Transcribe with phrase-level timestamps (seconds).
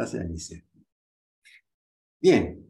[0.00, 0.64] Gracias, Alicia.
[2.22, 2.66] Bien,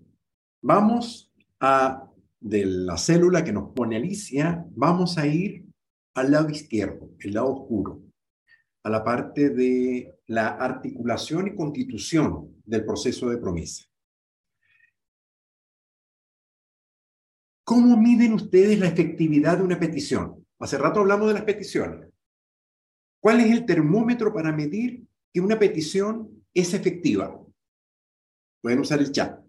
[0.61, 2.11] vamos a,
[2.41, 5.65] de la célula que nos pone Alicia, vamos a ir
[6.15, 8.03] al lado izquierdo, el lado oscuro,
[8.83, 13.85] a la parte de la articulación y constitución del proceso de promesa.
[17.63, 20.45] ¿Cómo miden ustedes la efectividad de una petición?
[20.59, 22.13] Hace rato hablamos de las peticiones.
[23.21, 27.37] ¿Cuál es el termómetro para medir que una petición es efectiva?
[28.63, 29.41] Pueden usar el chat.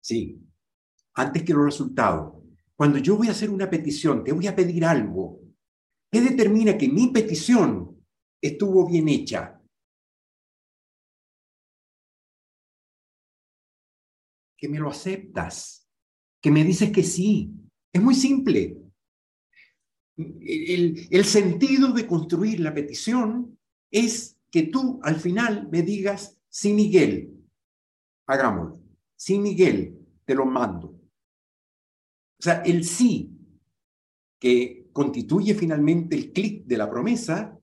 [0.00, 0.40] Sí,
[1.14, 2.34] antes que los resultados.
[2.76, 5.40] Cuando yo voy a hacer una petición, te voy a pedir algo.
[6.10, 8.04] ¿Qué determina que mi petición
[8.40, 9.60] estuvo bien hecha?
[14.56, 15.88] Que me lo aceptas,
[16.40, 17.52] que me dices que sí.
[17.92, 18.87] Es muy simple.
[20.18, 23.56] El, sentido de construir la petición
[23.90, 27.32] es que tú al final me digas, sí, Miguel,
[28.26, 28.82] hagámoslo.
[29.16, 30.88] Sí, Miguel, te lo mando.
[30.88, 33.30] O sea, el sí
[34.40, 37.56] que constituye finalmente el clic de la promesa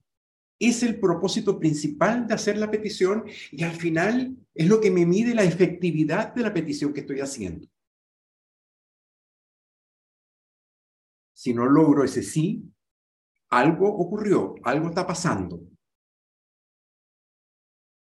[0.57, 5.05] es el propósito principal de hacer la petición y al final es lo que me
[5.05, 7.67] mide la efectividad de la petición que estoy haciendo.
[11.45, 12.73] Si no logro ese sí,
[13.51, 15.61] algo ocurrió, algo está pasando.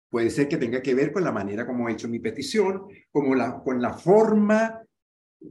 [0.09, 3.61] Puede ser que tenga que ver con la manera como he hecho mi petición, la,
[3.65, 4.81] con la forma,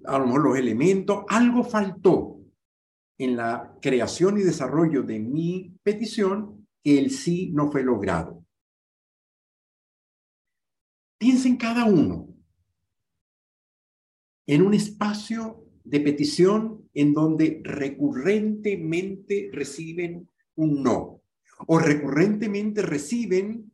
[0.06, 2.39] a lo mejor los elementos, algo faltó
[3.17, 8.45] en la creación y desarrollo de mi petición que el sí no fue logrado.
[11.17, 12.30] Piensen cada uno
[14.47, 21.22] en un espacio de petición en donde recurrentemente reciben un no
[21.67, 23.72] o recurrentemente reciben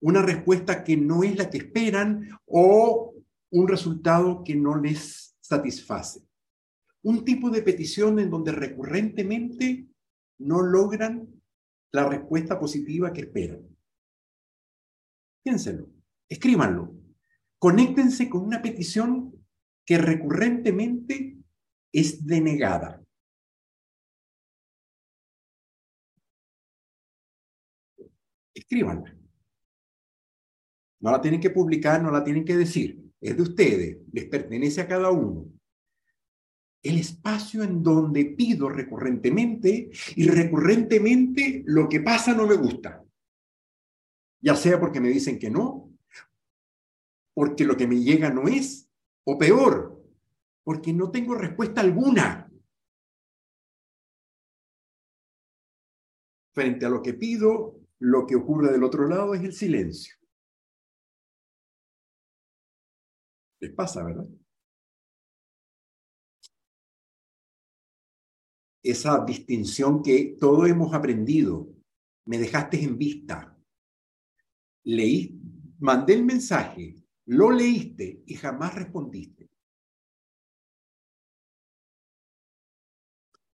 [0.00, 3.14] una respuesta que no es la que esperan o
[3.50, 6.20] un resultado que no les satisface.
[7.02, 9.86] Un tipo de petición en donde recurrentemente
[10.38, 11.28] no logran
[11.92, 13.60] la respuesta positiva que esperan.
[15.44, 15.90] Piénsenlo,
[16.28, 16.94] escríbanlo.
[17.58, 19.34] Conéctense con una petición
[19.84, 21.36] que recurrentemente
[21.92, 23.02] es denegada.
[28.54, 29.14] Escríbanla.
[31.00, 33.02] No la tienen que publicar, no la tienen que decir.
[33.20, 35.46] Es de ustedes, les pertenece a cada uno.
[36.82, 43.04] El espacio en donde pido recurrentemente y recurrentemente lo que pasa no me gusta.
[44.40, 45.92] Ya sea porque me dicen que no,
[47.34, 48.88] porque lo que me llega no es,
[49.24, 49.91] o peor,
[50.64, 52.50] porque no tengo respuesta alguna.
[56.52, 60.14] Frente a lo que pido, lo que ocurre del otro lado es el silencio.
[63.60, 64.26] Les pasa, ¿verdad?
[68.82, 71.68] Esa distinción que todos hemos aprendido.
[72.26, 73.56] Me dejaste en vista.
[74.84, 75.40] Leí,
[75.78, 76.96] mandé el mensaje,
[77.26, 79.41] lo leíste y jamás respondiste.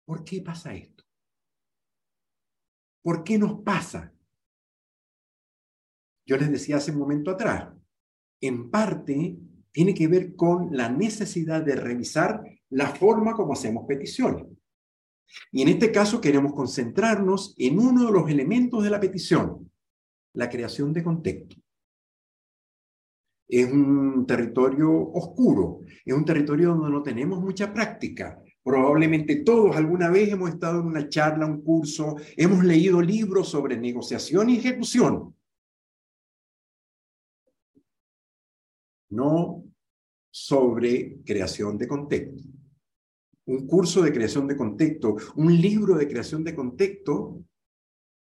[0.09, 1.05] ¿Por qué pasa esto?
[3.03, 4.11] ¿Por qué nos pasa?
[6.25, 7.75] Yo les decía hace un momento atrás,
[8.41, 9.37] en parte
[9.71, 14.47] tiene que ver con la necesidad de revisar la forma como hacemos peticiones.
[15.53, 19.71] Y en este caso queremos concentrarnos en uno de los elementos de la petición,
[20.33, 21.57] la creación de contexto.
[23.47, 28.43] Es un territorio oscuro, es un territorio donde no tenemos mucha práctica.
[28.69, 33.79] Probablemente todos alguna vez hemos estado en una charla, un curso, hemos leído libros sobre
[33.79, 35.35] negociación y ejecución,
[39.09, 39.65] no
[40.31, 42.43] sobre creación de contexto.
[43.47, 47.43] Un curso de creación de contexto, un libro de creación de contexto,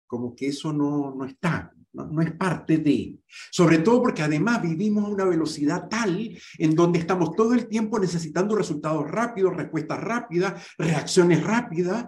[0.06, 3.16] como que eso no, no está, no, es parte de.
[3.50, 7.98] Sobre todo porque además vivimos a una velocidad tal en donde estamos todo el tiempo
[7.98, 12.06] necesitando resultados rápidos, respuestas rápidas, reacciones rápidas,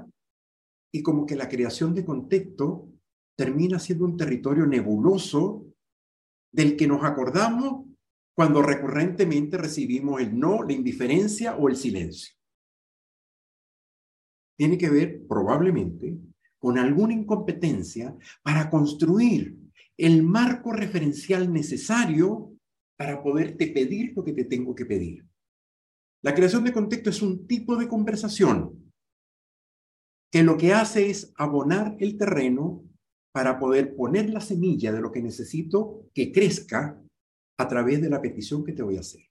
[0.93, 2.89] y como que la creación de contexto
[3.37, 5.67] termina siendo un territorio nebuloso
[6.53, 7.87] del que nos acordamos
[8.35, 12.35] cuando recurrentemente recibimos el no, la indiferencia o el silencio.
[14.57, 16.17] Tiene que ver probablemente
[16.59, 19.57] con alguna incompetencia para construir
[19.99, 22.53] el marco referencial necesario
[22.97, 25.27] para poderte pedir lo que te tengo que pedir.
[26.23, 28.93] La creación de contexto es un tipo de conversación
[30.31, 32.85] que lo que hace es abonar el terreno
[33.33, 37.01] para poder poner la semilla de lo que necesito que crezca
[37.59, 39.23] a través de la petición que te voy a hacer.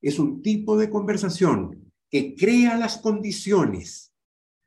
[0.00, 4.12] Es un tipo de conversación que crea las condiciones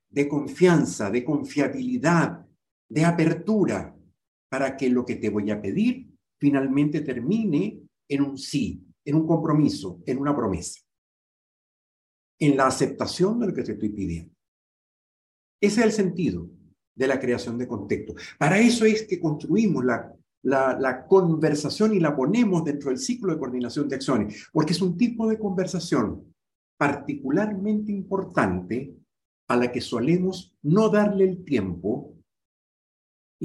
[0.10, 2.46] de confianza, de confiabilidad,
[2.90, 3.95] de apertura,
[4.56, 6.08] para que lo que te voy a pedir
[6.40, 10.80] finalmente termine en un sí, en un compromiso, en una promesa,
[12.40, 14.34] en la aceptación de lo que te estoy pidiendo.
[15.62, 16.50] Ese es el sentido
[16.96, 18.16] de la creación de contexto.
[18.40, 20.14] Para eso es que construimos la,
[20.44, 24.82] la, la, conversación y la ponemos dentro del ciclo de coordinación de acciones, porque es
[24.82, 26.34] un tipo de conversación
[26.78, 28.96] particularmente importante
[29.50, 32.15] a la que solemos no darle el tiempo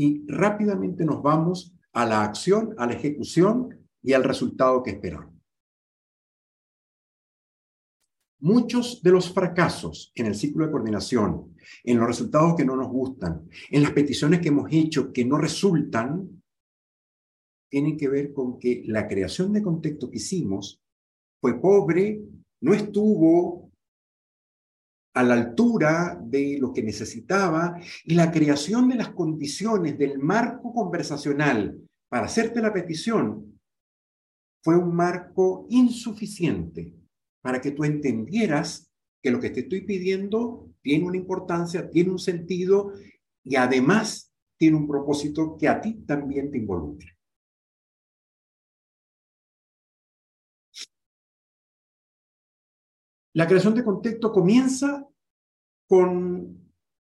[0.00, 5.34] y rápidamente nos vamos a la acción, a la ejecución y al resultado que esperamos.
[8.38, 11.54] Muchos de los fracasos en el ciclo de coordinación,
[11.84, 15.36] en los resultados que no nos gustan, en las peticiones que hemos hecho que no
[15.36, 16.42] resultan,
[17.68, 20.82] tienen que ver con que la creación de contexto que hicimos
[21.42, 22.22] fue pobre,
[22.62, 23.69] no estuvo
[25.14, 30.72] a la altura de lo que necesitaba y la creación de las condiciones del marco
[30.72, 33.60] conversacional para hacerte la petición
[34.62, 36.94] fue un marco insuficiente
[37.42, 38.90] para que tú entendieras
[39.22, 42.92] que lo que te estoy pidiendo tiene una importancia, tiene un sentido
[43.44, 47.08] y además tiene un propósito que a ti también te involucra.
[53.34, 55.06] La creación de contexto comienza
[55.86, 56.56] con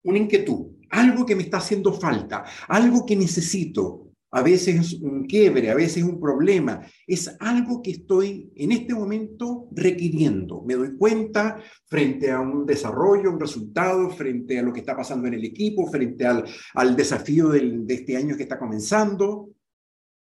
[0.03, 5.23] una inquietud, algo que me está haciendo falta, algo que necesito, a veces es un
[5.25, 10.61] quiebre, a veces es un problema, es algo que estoy en este momento requiriendo.
[10.63, 15.29] Me doy cuenta frente a un desarrollo, un resultado, frente a lo que está pasando
[15.29, 19.51] en el equipo, frente al, al desafío de este año que está comenzando,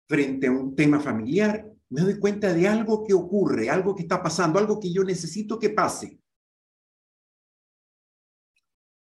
[0.09, 1.69] frente a un tema familiar.
[1.91, 5.59] Me doy cuenta de algo que ocurre, algo que está pasando, algo que yo necesito
[5.59, 6.21] que pase.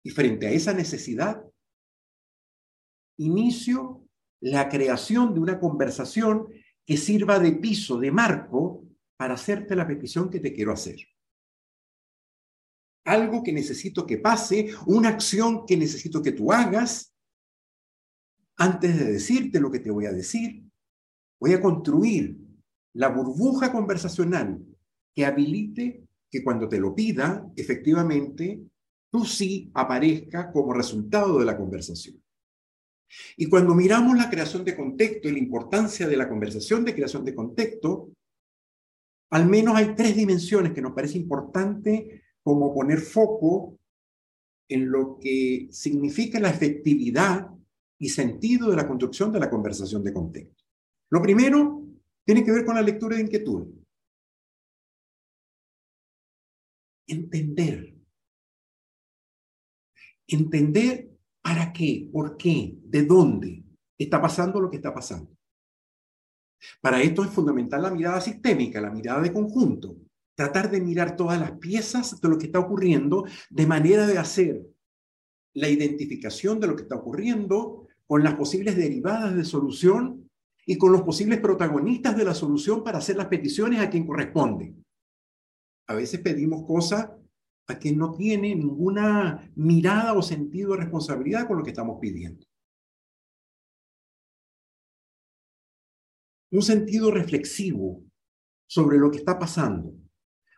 [0.03, 1.43] Y frente a esa necesidad,
[3.17, 4.05] inicio
[4.41, 6.49] la creación de una conversación
[6.85, 8.83] que sirva de piso, de marco,
[9.15, 10.97] para hacerte la petición que te quiero hacer.
[13.05, 17.15] Algo que necesito que pase, una acción que necesito que tú hagas.
[18.57, 20.63] Antes de decirte lo que te voy a decir,
[21.39, 22.42] voy a construir
[22.93, 24.59] la burbuja conversacional
[25.13, 28.61] que habilite que cuando te lo pida, efectivamente,
[29.11, 32.21] tú sí aparezca como resultado de la conversación.
[33.37, 37.23] Y cuando miramos la creación de contexto y la importancia de la conversación de creación
[37.23, 38.09] de contexto,
[39.29, 43.77] al menos hay tres dimensiones que nos parece importante como poner foco
[44.67, 47.49] en lo que significa la efectividad
[47.99, 50.63] y sentido de la construcción de la conversación de contexto.
[51.11, 51.82] Lo primero
[52.25, 53.67] tiene que ver con la lectura de inquietud.
[57.07, 57.95] Entender.
[60.27, 62.09] Entender ¿Para qué?
[62.11, 62.77] ¿Por qué?
[62.85, 63.65] ¿De dónde
[63.97, 65.29] está pasando lo que está pasando?
[66.79, 69.97] Para esto es fundamental la mirada sistémica, la mirada de conjunto.
[70.35, 74.65] Tratar de mirar todas las piezas de lo que está ocurriendo de manera de hacer
[75.53, 80.22] la identificación de lo que está ocurriendo con las posibles derivadas de solución
[80.65, 84.75] y con los posibles protagonistas de la solución para hacer las peticiones a quien corresponde.
[85.87, 87.09] A veces pedimos cosas
[87.67, 92.45] a quien no tiene ninguna mirada o sentido de responsabilidad con lo que estamos pidiendo.
[96.51, 98.03] Un sentido reflexivo
[98.67, 99.93] sobre lo que está pasando.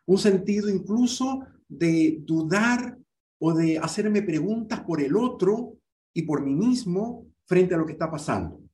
[0.05, 2.97] Un sentido incluso de dudar
[3.39, 5.77] o de hacerme preguntas por el otro
[6.13, 8.64] y por mí mismo frente a lo que está pasando.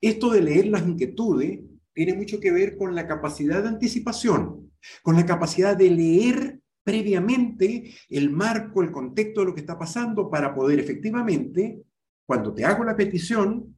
[0.00, 1.60] Esto de leer las inquietudes
[1.92, 7.94] tiene mucho que ver con la capacidad de anticipación, con la capacidad de leer previamente
[8.08, 11.82] el marco, el contexto de lo que está pasando para poder efectivamente,
[12.26, 13.76] cuando te hago la petición,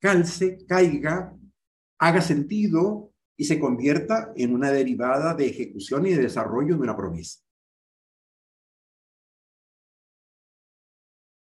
[0.00, 1.36] calce, caiga,
[1.98, 6.96] haga sentido y se convierta en una derivada de ejecución y de desarrollo de una
[6.96, 7.40] promesa.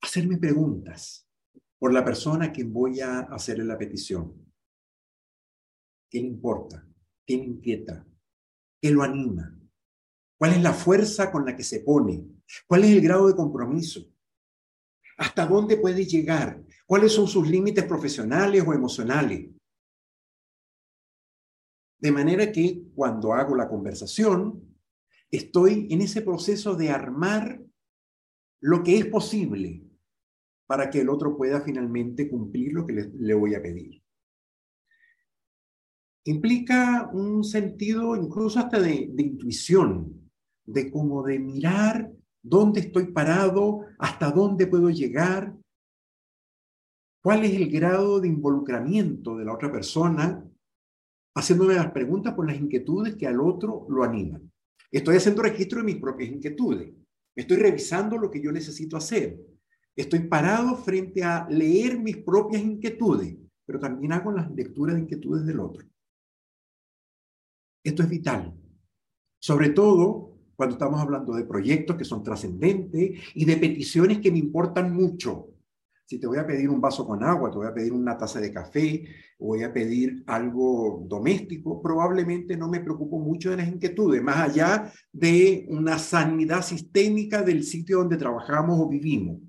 [0.01, 1.26] Hacerme preguntas
[1.79, 4.33] por la persona a quien voy a hacerle la petición.
[6.09, 6.87] ¿Qué le importa?
[7.25, 8.05] ¿Qué le inquieta?
[8.81, 9.53] ¿Qué lo anima?
[10.37, 12.25] ¿Cuál es la fuerza con la que se pone?
[12.67, 14.11] ¿Cuál es el grado de compromiso?
[15.17, 16.63] ¿Hasta dónde puede llegar?
[16.85, 19.49] ¿Cuáles son sus límites profesionales o emocionales?
[21.99, 24.77] De manera que cuando hago la conversación,
[25.31, 27.59] estoy en ese proceso de armar
[28.61, 29.86] lo que es posible
[30.67, 34.03] para que el otro pueda finalmente cumplir lo que le, voy a pedir.
[36.25, 40.29] Implica un sentido incluso hasta de, intuición,
[40.65, 42.11] de como de mirar
[42.43, 45.55] dónde estoy parado, hasta dónde puedo llegar,
[47.23, 50.43] cuál es el grado de involucramiento de la otra persona,
[51.33, 54.51] haciéndome las preguntas por las inquietudes que al otro lo animan.
[54.91, 56.93] Estoy haciendo registro de mis propias inquietudes.
[57.35, 59.39] Estoy revisando lo que yo necesito hacer.
[59.97, 63.35] Estoy parado frente a leer mis propias inquietudes,
[63.65, 65.83] pero también hago las lecturas de inquietudes del otro.
[67.83, 68.53] Esto es vital,
[69.39, 74.37] sobre todo cuando estamos hablando de proyectos que son trascendentes y de peticiones que me
[74.37, 75.47] importan mucho.
[76.05, 78.39] Si te voy a pedir un vaso con agua, te voy a pedir una taza
[78.39, 79.03] de café,
[79.39, 84.93] voy a pedir algo doméstico, probablemente no me preocupo mucho de las inquietudes, más allá
[85.11, 89.46] de una sanidad sistémica del sitio donde trabajamos o vivimos.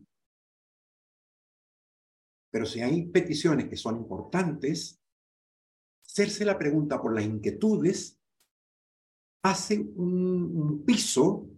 [2.51, 5.01] Pero si hay peticiones que son importantes,
[6.07, 8.19] hacerse la pregunta por las inquietudes
[9.43, 11.49] hace un, piso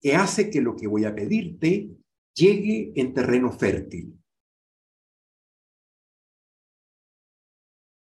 [0.00, 1.90] que hace que lo que voy a pedirte
[2.34, 4.18] llegue en terreno fértil.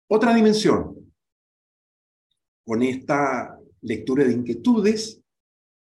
[0.08, 1.12] Otra dimensión.
[2.66, 5.22] Con esta lectura de inquietudes,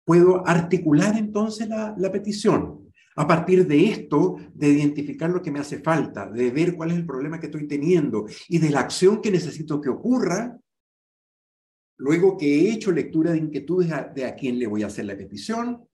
[0.05, 2.82] puedo articular entonces la, petición.
[3.17, 6.97] A partir de esto, de identificar lo que me hace falta, de ver cuál es
[6.97, 10.59] el problema que estoy teniendo y de la acción que necesito que ocurra,
[11.99, 15.17] luego que he hecho lectura de inquietudes de a quién le voy a hacer la
[15.17, 15.87] petición,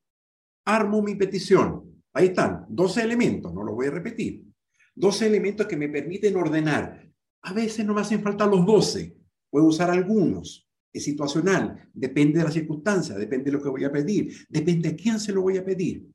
[0.64, 2.02] armo mi petición.
[2.12, 4.44] Ahí están, 12 elementos, no los voy a repetir.
[4.94, 7.08] 12 elementos que me permiten ordenar.
[7.42, 9.16] A veces no me hacen falta los 12,
[9.50, 10.68] puedo usar algunos.
[10.92, 14.96] Es situacional, depende de la circunstancia, depende de lo que voy a pedir, depende a
[14.96, 16.06] quién se lo voy a pedir.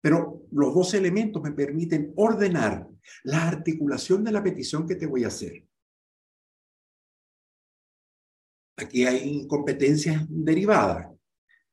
[0.00, 2.88] Pero los 12 elementos me permiten ordenar
[3.24, 5.66] la articulación de la petición que te voy a hacer.
[8.76, 11.08] Aquí hay competencias derivadas.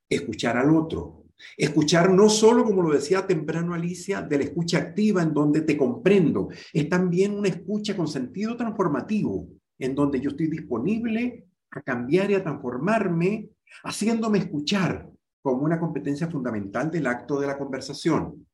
[0.10, 1.18] Escuchar al otro,
[1.56, 5.78] Escuchar no solo, como lo decía temprano Alicia, de la escucha activa en donde te
[5.78, 12.32] comprendo, es también una escucha con sentido transformativo, en donde yo estoy disponible a cambiar
[12.32, 13.50] y a transformarme,
[13.84, 15.10] haciéndome escuchar
[15.48, 18.46] como una competencia fundamental del acto de la conversación.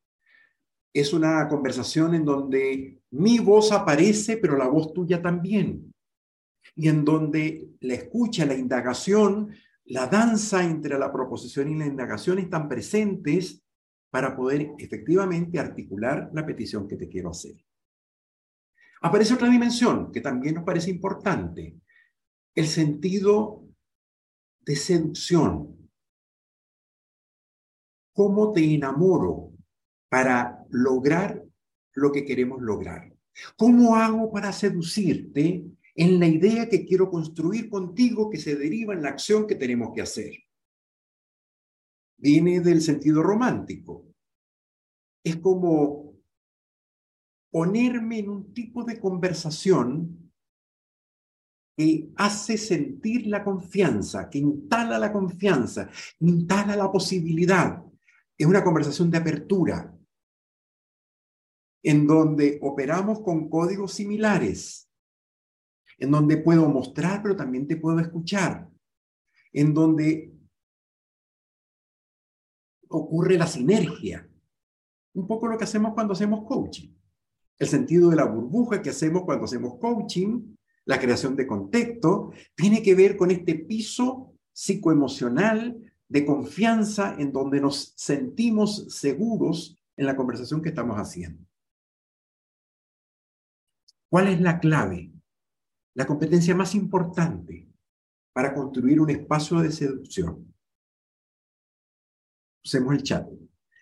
[0.94, 5.92] Es una conversación en donde mi voz aparece, pero la voz tuya también.
[6.76, 12.38] Y en donde la escucha, la indagación, la danza entre la proposición y la indagación
[12.38, 13.64] están presentes
[14.12, 17.56] para poder efectivamente articular la petición que te quiero hacer.
[19.02, 21.76] Aparece otra dimensión que también nos parece importante,
[22.54, 23.64] el sentido
[24.60, 25.83] de seducción.
[28.14, 29.52] ¿Cómo te enamoro
[30.10, 31.44] para lograr
[31.94, 33.12] lo que queremos lograr?
[33.58, 35.66] ¿Cómo hago para seducirte
[35.96, 39.94] en la idea que quiero construir contigo que se deriva en la acción que tenemos
[39.94, 40.34] que hacer.
[42.18, 44.08] Viene del sentido romántico.
[45.24, 46.16] Es como
[47.52, 50.32] ponerme en un tipo de conversación
[51.78, 55.90] que hace sentir la confianza, que instala la confianza,
[56.20, 57.84] instala la posibilidad.
[58.38, 59.96] Es una conversación de apertura,
[61.84, 64.90] en donde operamos con códigos similares,
[65.98, 68.70] en donde puedo mostrar, pero también te puedo escuchar,
[69.52, 70.34] en donde
[72.88, 74.30] ocurre la sinergia.
[75.14, 76.90] Un poco lo que hacemos cuando hacemos coaching.
[77.60, 82.82] El sentido de la burbuja que hacemos cuando hacemos coaching, la creación de contexto, tiene
[82.82, 90.16] que ver con este piso psicoemocional de confianza en donde nos sentimos seguros en la
[90.16, 91.44] conversación que estamos haciendo.
[94.10, 95.14] ¿Cuál es la clave?
[95.96, 97.68] la competencia más importante
[98.34, 100.54] para construir un espacio de seducción.
[102.66, 103.28] Usemos el chat.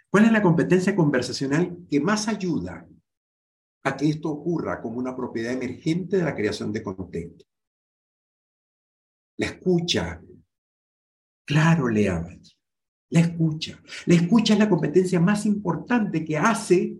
[0.09, 2.85] ¿Cuál es la competencia conversacional que más ayuda
[3.83, 7.45] a que esto ocurra como una propiedad emergente de la creación de contexto?
[9.37, 10.21] La escucha.
[11.51, 12.25] Claro, Lea.
[13.09, 13.77] La escucha.
[14.05, 16.95] La escucha es la competencia más importante que hace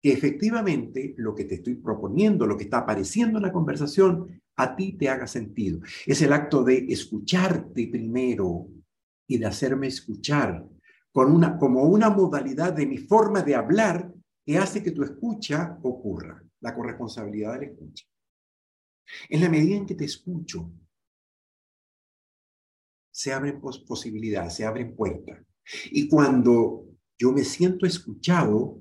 [0.00, 4.76] que efectivamente lo que te estoy proponiendo, lo que está apareciendo en la conversación, a
[4.76, 5.80] ti te haga sentido.
[6.06, 8.68] Es el acto de escucharte primero
[9.26, 10.64] y de hacerme escuchar
[11.10, 14.14] con una, como una modalidad de mi forma de hablar
[14.46, 18.04] que hace que tu escucha ocurra, la corresponsabilidad de la escucha.
[19.28, 20.70] En la medida en que te escucho,
[23.18, 25.44] se abren posibilidades, se abren puertas.
[25.86, 26.86] Y cuando
[27.18, 28.80] yo me siento escuchado,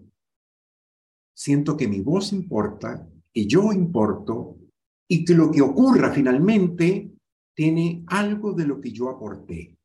[1.36, 4.60] siento que mi voz importa, que yo importo
[5.08, 7.16] y que lo que ocurra finalmente
[7.56, 9.76] tiene algo de lo que yo aporté.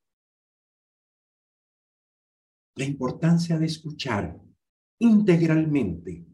[2.76, 4.38] La importancia de escuchar
[4.98, 6.26] integralmente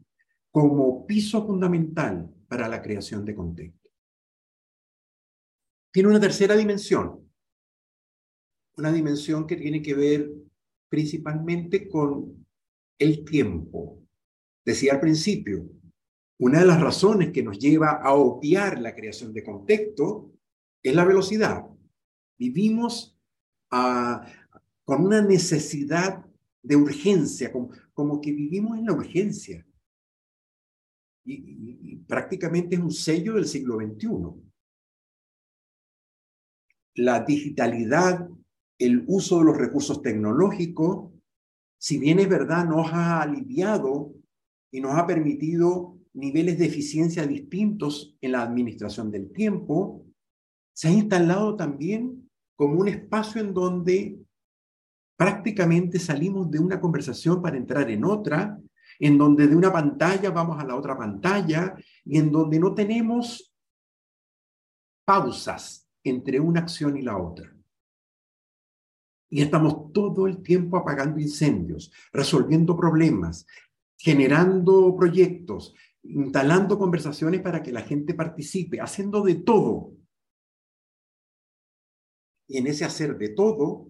[0.51, 3.89] como piso fundamental para la creación de contexto.
[5.93, 7.28] Tiene una tercera dimensión,
[8.79, 10.31] una dimensión que tiene que ver
[10.89, 12.45] principalmente con
[12.97, 14.01] el tiempo.
[14.65, 15.69] Decía al principio,
[16.39, 20.31] una de las razones que nos lleva a obviar la creación de contexto
[20.81, 21.65] es la velocidad.
[22.37, 23.17] Vivimos
[23.71, 24.25] ah,
[24.85, 26.25] con una necesidad
[26.63, 29.65] de urgencia, como, como, que vivimos en la urgencia.
[31.25, 34.09] Y, y prácticamente es un sello del siglo XXI.
[36.95, 38.29] La digitalidad
[38.79, 41.11] el uso de los recursos tecnológicos,
[41.77, 44.13] si bien es verdad, nos ha aliviado
[44.71, 50.05] y nos ha permitido niveles de eficiencia distintos en la administración del tiempo,
[50.73, 54.19] se ha instalado también como un espacio en donde
[55.17, 58.57] prácticamente salimos de una conversación para entrar en otra,
[58.99, 63.53] en donde de una pantalla vamos a la otra pantalla y en donde no tenemos
[65.05, 67.58] pausas entre una acción y la otra.
[69.29, 73.45] Y estamos todo el tiempo apagando incendios, resolviendo problemas,
[73.97, 79.93] generando proyectos, instalando conversaciones para que la gente participe, haciendo de todo.
[82.47, 83.87] Y en ese hacer de todo,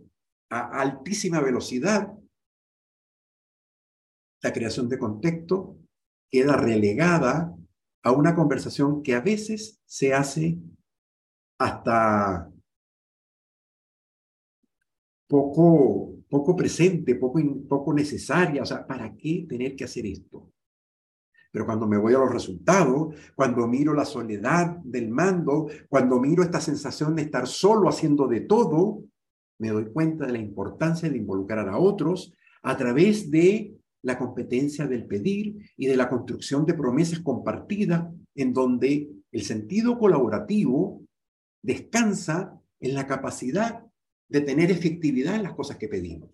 [0.50, 2.12] a altísima velocidad,
[4.42, 5.78] la creación de contexto
[6.30, 7.56] queda relegada
[8.04, 10.60] a una conversación que a veces se hace
[11.60, 12.52] hasta
[15.30, 18.64] poco, poco presente, poco, poco necesaria.
[18.64, 20.52] O sea, ¿para qué tener que hacer esto?
[21.52, 26.44] Pero cuando me voy a los resultados, cuando miro la soledad del mando, cuando miro
[26.44, 29.04] esta sensación de estar solo haciendo de todo,
[29.60, 34.88] me doy cuenta de la importancia de involucrar a otros a través de la competencia
[34.88, 41.02] del pedir y de la construcción de promesas compartidas en donde el sentido colaborativo
[41.62, 43.89] descansa en la capacidad
[44.30, 46.30] de tener efectividad en las cosas que pedimos.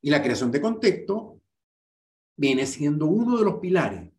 [0.00, 1.40] Y la creación de contexto
[2.36, 4.10] viene siendo uno de los pilares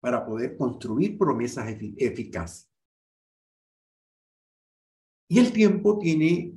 [0.00, 2.70] para poder construir promesas eficaces.
[5.28, 6.54] Y el tiempo tiene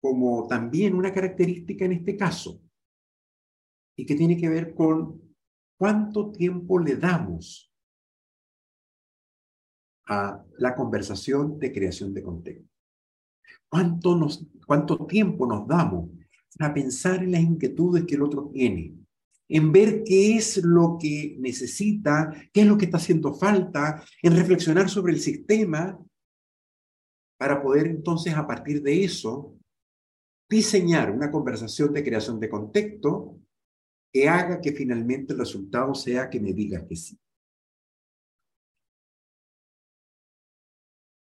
[0.00, 2.62] como también una característica en este caso,
[3.96, 5.34] y que tiene que ver con
[5.78, 7.72] cuánto tiempo le damos
[10.06, 12.73] a la conversación de creación de contexto.
[13.74, 16.08] ¿Cuánto, nos, ¿Cuánto tiempo nos damos
[16.56, 18.94] para pensar en las inquietudes que el otro tiene?
[19.48, 24.36] En ver qué es lo que necesita, qué es lo que está haciendo falta, en
[24.36, 25.98] reflexionar sobre el sistema
[27.36, 29.56] para poder entonces a partir de eso
[30.48, 33.40] diseñar una conversación de creación de contexto
[34.12, 37.18] que haga que finalmente el resultado sea que me digas que sí.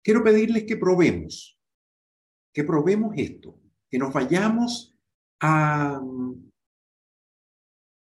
[0.04, 1.58] Quiero pedirles que probemos
[2.52, 3.58] que probemos esto,
[3.90, 4.94] que nos vayamos
[5.40, 6.00] a,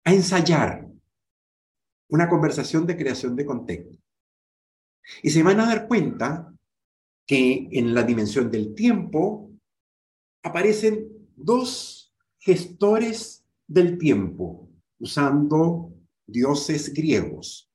[0.05, 0.87] a ensayar
[2.09, 3.99] una conversación de creación de contexto.
[5.23, 6.53] Y se van a dar cuenta
[7.27, 9.51] que en la dimensión del tiempo
[10.43, 14.69] aparecen dos gestores del tiempo,
[15.01, 15.93] usando
[16.27, 17.69] dioses griegos.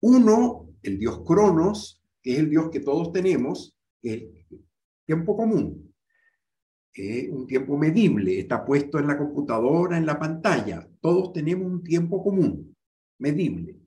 [0.00, 4.46] Uno, el dios Cronos, que es el dios que todos tenemos, que
[5.12, 5.94] tiempo común.
[7.32, 10.88] un tiempo medible, está puesto en la computadora, en la pantalla.
[11.00, 12.74] Todos tenemos un tiempo común,
[13.18, 13.78] medible.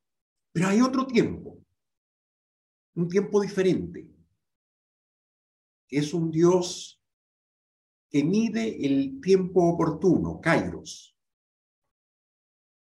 [0.51, 1.57] Pero hay otro tiempo,
[2.95, 4.07] un tiempo diferente,
[5.87, 7.01] que es un Dios
[8.09, 11.17] que mide el tiempo oportuno, Kairos.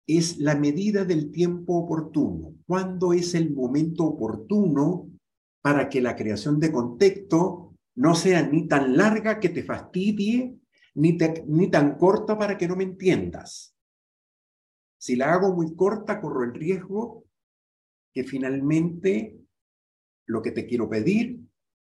[0.08, 2.56] Es la medida del tiempo oportuno.
[2.65, 5.10] ¿Cuándo es el momento oportuno
[5.62, 7.71] para que la creación de contexto
[8.02, 10.58] no sea ni tan larga que te fastidie,
[10.96, 13.78] ni, ni tan corta para que no me entiendas.
[14.98, 17.26] Si la hago muy corta, corro el riesgo
[18.12, 19.38] que finalmente
[20.26, 21.42] lo que te quiero pedir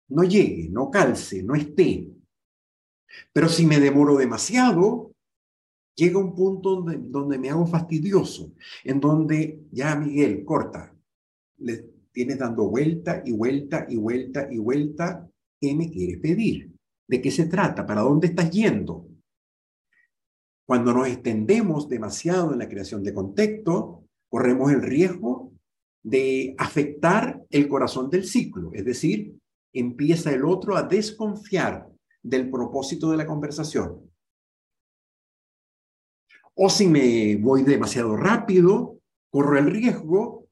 [0.08, 2.08] no llegue, no calce, no esté.
[3.30, 5.12] Pero si me demoro demasiado,
[5.94, 10.96] llega un punto donde, donde me hago fastidioso, en donde ya Miguel, corta,
[11.58, 16.72] le tienes dando vuelta y vuelta y vuelta y vuelta ¿Qué me quieres pedir?
[17.08, 17.86] ¿De qué se trata?
[17.86, 19.08] ¿Para dónde estás yendo?
[20.66, 25.52] Cuando nos extendemos demasiado en la creación de contexto, corremos el riesgo
[26.02, 29.34] de afectar el corazón del ciclo, es decir,
[29.72, 31.88] empieza el otro a desconfiar
[32.22, 34.10] del propósito de la conversación.
[36.54, 38.98] O si me voy demasiado rápido,
[39.30, 40.48] corro el riesgo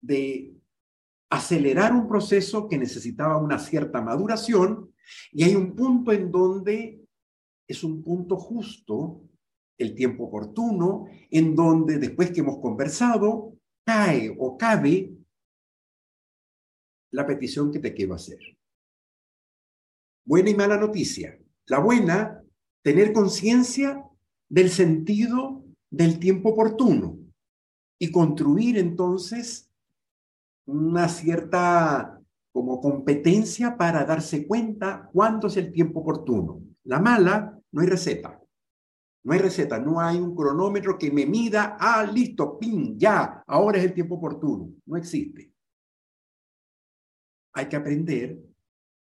[0.00, 0.57] de
[1.30, 4.94] acelerar un proceso que necesitaba una cierta maduración
[5.32, 7.00] y hay un punto en donde
[7.66, 9.22] es un punto justo,
[9.76, 15.14] el tiempo oportuno, en donde después que hemos conversado, cae o cabe
[17.12, 18.38] la petición que te quiero hacer.
[20.24, 21.38] Buena y mala noticia.
[21.66, 22.42] La buena,
[22.82, 24.02] tener conciencia
[24.48, 27.18] del sentido del tiempo oportuno
[27.98, 29.67] y construir entonces
[30.68, 32.20] una cierta
[32.52, 36.60] como competencia para darse cuenta cuándo es el tiempo oportuno.
[36.84, 38.40] La mala, no hay receta.
[39.24, 43.78] No hay receta, no hay un cronómetro que me mida, ah, listo, pin, ya, ahora
[43.78, 44.74] es el tiempo oportuno.
[44.86, 45.52] No existe.
[47.54, 48.38] Hay que aprender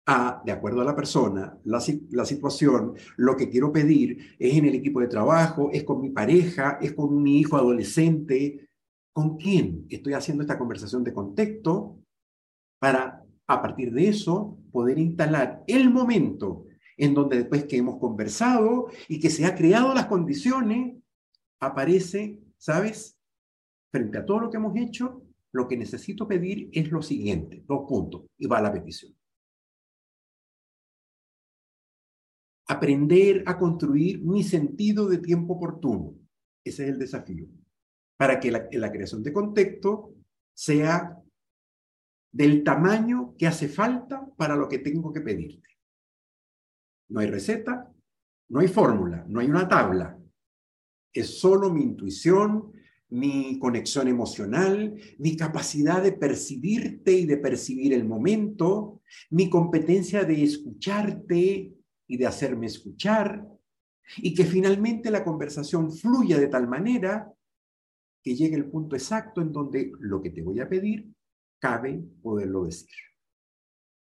[0.07, 4.67] a, de acuerdo a la persona, la, la, situación, lo que quiero pedir es en
[4.67, 8.69] el equipo de trabajo, es con mi pareja, es con mi hijo adolescente,
[9.15, 11.99] con quién estoy haciendo esta conversación de contexto
[12.81, 18.89] para, a partir de eso, poder instalar el momento en donde después que hemos conversado
[19.09, 20.97] y que se ha creado las condiciones,
[21.61, 23.17] aparece, ¿sabes?
[23.93, 25.23] Frente a todo lo que hemos hecho,
[25.53, 29.15] lo que necesito pedir es lo siguiente, dos puntos, y va la petición.
[32.67, 36.15] Aprender a construir mi sentido de tiempo oportuno.
[36.65, 37.47] Ese es el desafío.
[38.17, 40.15] Para que la, creación de contexto
[40.55, 41.19] sea
[42.33, 45.69] del tamaño que hace falta para lo que tengo que pedirte.
[47.09, 47.93] No hay receta,
[48.49, 50.19] no hay fórmula, no hay una tabla.
[51.13, 52.73] Es solo mi intuición,
[53.11, 60.43] mi conexión emocional, mi capacidad de percibirte y de percibir el momento, mi competencia de
[60.43, 61.73] escucharte
[62.07, 63.47] y de hacerme escuchar,
[64.17, 67.33] y que finalmente la conversación fluya de tal manera
[68.25, 71.13] que llegue el punto exacto en donde lo que te voy a pedir
[71.61, 72.89] cabe poderlo decir.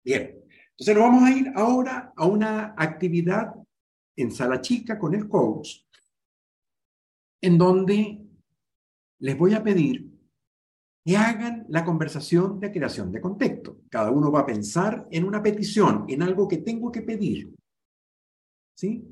[0.05, 3.53] Bien, entonces nos vamos a ir ahora a una actividad
[4.15, 5.81] en sala chica con el coach,
[7.43, 8.25] en donde
[9.19, 10.09] les voy a pedir
[11.05, 13.81] que hagan la conversación de creación de contexto.
[13.91, 17.53] Cada uno va a pensar en una petición, en algo que tengo que pedir.
[18.77, 19.05] ¿Sí?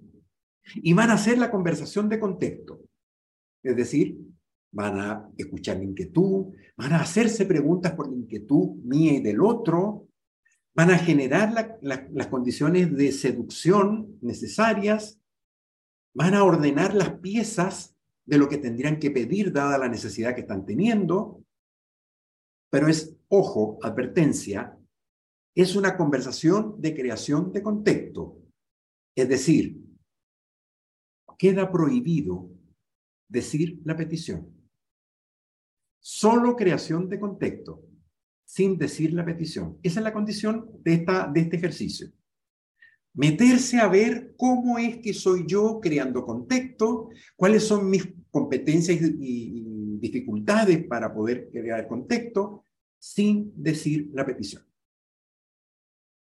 [0.77, 2.81] Y van a hacer la conversación de contexto.
[3.63, 4.34] Es decir,
[4.75, 9.41] van a escuchar la inquietud, van a hacerse preguntas por la inquietud mía y del
[9.41, 10.09] otro,
[10.75, 15.21] van a generar las condiciones de seducción necesarias,
[16.13, 20.41] van a ordenar las piezas de lo que tendrían que pedir dada la necesidad que
[20.41, 21.45] están teniendo,
[22.71, 24.77] pero es, ojo, advertencia,
[25.55, 28.43] es una conversación de creación de contexto.
[29.15, 29.81] Es decir,
[31.39, 32.51] queda prohibido
[33.29, 34.64] decir la petición.
[36.07, 37.83] Solo creación de contexto
[38.45, 39.79] sin decir la petición.
[39.83, 42.13] Esa es la condición de, esta, de este ejercicio.
[43.15, 49.63] Meterse a ver cómo es que soy yo creando contexto, cuáles son mis competencias y,
[49.99, 52.67] dificultades para poder crear contexto
[52.99, 54.63] sin decir la petición.